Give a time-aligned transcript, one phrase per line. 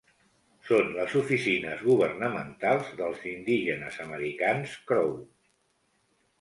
[0.69, 5.17] Són les oficines governamentals dels indígenes americans Crow.